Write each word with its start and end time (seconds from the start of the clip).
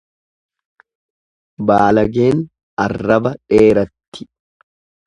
Baalageen 1.71 2.43
arraba 2.89 3.37
dheeratti. 3.37 4.31